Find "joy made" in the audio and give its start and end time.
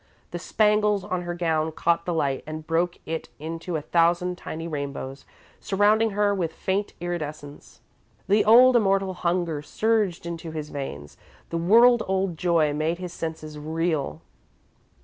12.35-12.97